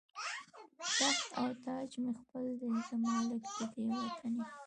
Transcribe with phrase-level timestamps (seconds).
[0.97, 4.45] تخت او تاج مې خپل دی، زه مالک د دې وطن یمه